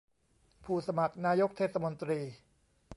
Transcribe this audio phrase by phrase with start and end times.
[0.63, 2.19] ผู้สมัครนายกเทศมนตรี